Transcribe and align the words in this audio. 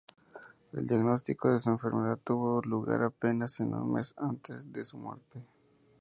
El 0.73 0.87
diagnóstico 0.87 1.53
de 1.53 1.59
su 1.59 1.69
enfermedad 1.69 2.17
tuvo 2.23 2.59
lugar 2.63 3.03
apenas 3.03 3.59
un 3.59 3.93
mes 3.93 4.15
antes 4.17 4.73
de 4.73 4.83
su 4.83 4.97
muerte. 4.97 5.43